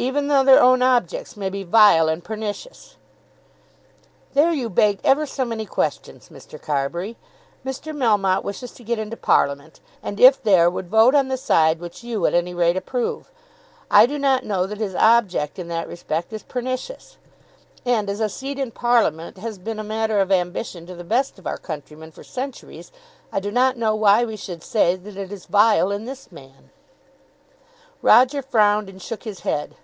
"Even 0.00 0.28
though 0.28 0.42
their 0.42 0.62
own 0.62 0.80
objects 0.80 1.36
may 1.36 1.50
be 1.50 1.62
vile 1.62 2.08
and 2.08 2.24
pernicious?" 2.24 2.96
"There 4.32 4.50
you 4.50 4.70
beg 4.70 4.98
ever 5.04 5.26
so 5.26 5.44
many 5.44 5.66
questions, 5.66 6.30
Mr. 6.30 6.58
Carbury. 6.58 7.18
Mr. 7.66 7.94
Melmotte 7.94 8.42
wishes 8.42 8.70
to 8.72 8.82
get 8.82 8.98
into 8.98 9.18
Parliament, 9.18 9.80
and 10.02 10.18
if 10.18 10.42
there 10.42 10.70
would 10.70 10.88
vote 10.88 11.14
on 11.14 11.28
the 11.28 11.36
side 11.36 11.80
which 11.80 12.02
you 12.02 12.24
at 12.24 12.32
any 12.32 12.54
rate 12.54 12.78
approve. 12.78 13.30
I 13.90 14.06
do 14.06 14.18
not 14.18 14.42
know 14.42 14.64
that 14.66 14.78
his 14.78 14.94
object 14.94 15.58
in 15.58 15.68
that 15.68 15.86
respect 15.86 16.32
is 16.32 16.44
pernicious. 16.44 17.18
And 17.84 18.08
as 18.08 18.20
a 18.20 18.30
seat 18.30 18.58
in 18.58 18.70
Parliament 18.70 19.36
has 19.36 19.58
been 19.58 19.78
a 19.78 19.84
matter 19.84 20.18
of 20.20 20.32
ambition 20.32 20.86
to 20.86 20.94
the 20.94 21.04
best 21.04 21.38
of 21.38 21.46
our 21.46 21.58
countrymen 21.58 22.10
for 22.10 22.24
centuries, 22.24 22.90
I 23.30 23.38
do 23.38 23.50
not 23.50 23.76
know 23.76 23.94
why 23.94 24.24
we 24.24 24.36
should 24.36 24.62
say 24.64 24.96
that 24.96 25.18
it 25.18 25.30
is 25.30 25.44
vile 25.44 25.90
in 25.92 26.06
this 26.06 26.32
man." 26.32 26.70
Roger 28.00 28.40
frowned 28.40 28.88
and 28.88 29.02
shook 29.02 29.24
his 29.24 29.40
head. 29.40 29.74